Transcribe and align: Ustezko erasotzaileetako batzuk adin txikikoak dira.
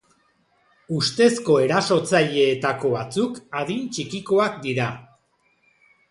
Ustezko 0.99 1.57
erasotzaileetako 1.65 2.91
batzuk 2.93 3.37
adin 3.59 3.83
txikikoak 3.97 4.57
dira. 4.65 4.89